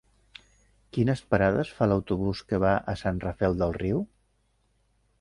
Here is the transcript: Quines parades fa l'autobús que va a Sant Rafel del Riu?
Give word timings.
Quines 0.97 1.21
parades 1.33 1.75
fa 1.81 1.89
l'autobús 1.93 2.43
que 2.49 2.63
va 2.65 2.75
a 2.95 2.99
Sant 3.05 3.23
Rafel 3.29 3.63
del 3.63 3.81
Riu? 3.81 4.05